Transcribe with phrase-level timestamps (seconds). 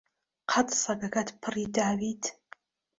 [0.51, 2.23] قەت سەگەکەت پڕی داویت؟